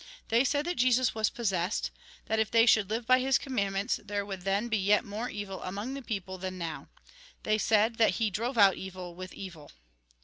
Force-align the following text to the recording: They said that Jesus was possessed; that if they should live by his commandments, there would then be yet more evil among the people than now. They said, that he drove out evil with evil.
They 0.29 0.43
said 0.43 0.65
that 0.65 0.77
Jesus 0.77 1.13
was 1.13 1.29
possessed; 1.29 1.91
that 2.25 2.39
if 2.39 2.49
they 2.49 2.65
should 2.65 2.89
live 2.89 3.05
by 3.05 3.19
his 3.19 3.37
commandments, 3.37 3.99
there 4.03 4.25
would 4.25 4.41
then 4.41 4.67
be 4.67 4.79
yet 4.79 5.05
more 5.05 5.29
evil 5.29 5.61
among 5.61 5.93
the 5.93 6.01
people 6.01 6.39
than 6.39 6.57
now. 6.57 6.87
They 7.43 7.59
said, 7.59 7.97
that 7.97 8.15
he 8.15 8.31
drove 8.31 8.57
out 8.57 8.77
evil 8.77 9.13
with 9.13 9.31
evil. 9.31 9.69